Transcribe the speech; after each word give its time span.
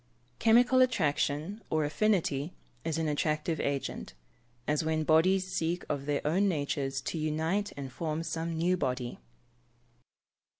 _Chemical 0.39 0.81
attraction, 0.81 1.61
or 1.69 1.85
affinity, 1.85 2.53
is 2.83 2.97
an 2.97 3.07
attractive 3.07 3.59
agent 3.59 4.15
as 4.67 4.83
when 4.83 5.03
bodies 5.03 5.45
seek 5.45 5.85
of 5.89 6.07
their 6.07 6.25
own 6.25 6.47
natures 6.47 7.01
to 7.01 7.19
unite 7.19 7.71
and 7.77 7.91
form 7.93 8.23
some 8.23 8.57
new 8.57 8.75
body. 8.75 9.19